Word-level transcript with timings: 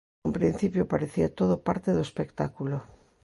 Nun 0.21 0.35
principio 0.39 0.89
parecía 0.93 1.35
todo 1.39 1.55
parte 1.67 1.89
do 1.93 2.01
espectáculo. 2.07 2.77